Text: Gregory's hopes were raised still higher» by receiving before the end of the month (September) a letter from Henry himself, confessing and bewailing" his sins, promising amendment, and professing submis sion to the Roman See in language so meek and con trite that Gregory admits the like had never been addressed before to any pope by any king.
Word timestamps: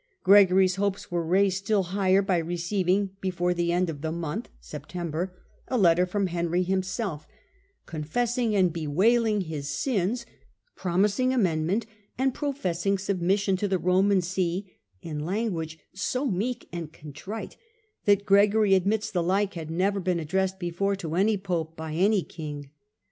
Gregory's 0.23 0.77
hopes 0.77 1.11
were 1.11 1.23
raised 1.23 1.57
still 1.57 1.83
higher» 1.93 2.23
by 2.23 2.39
receiving 2.39 3.11
before 3.21 3.53
the 3.53 3.71
end 3.71 3.87
of 3.87 4.01
the 4.01 4.11
month 4.11 4.49
(September) 4.59 5.31
a 5.67 5.77
letter 5.77 6.07
from 6.07 6.25
Henry 6.25 6.63
himself, 6.63 7.27
confessing 7.85 8.55
and 8.55 8.73
bewailing" 8.73 9.41
his 9.41 9.69
sins, 9.69 10.25
promising 10.75 11.31
amendment, 11.31 11.85
and 12.17 12.33
professing 12.33 12.95
submis 12.97 13.41
sion 13.41 13.55
to 13.55 13.67
the 13.67 13.77
Roman 13.77 14.21
See 14.23 14.73
in 15.03 15.19
language 15.23 15.77
so 15.93 16.25
meek 16.25 16.67
and 16.71 16.91
con 16.91 17.13
trite 17.13 17.55
that 18.05 18.25
Gregory 18.25 18.73
admits 18.73 19.11
the 19.11 19.21
like 19.21 19.53
had 19.53 19.69
never 19.69 19.99
been 19.99 20.19
addressed 20.19 20.57
before 20.57 20.95
to 20.95 21.13
any 21.13 21.37
pope 21.37 21.77
by 21.77 21.93
any 21.93 22.23
king. 22.23 22.71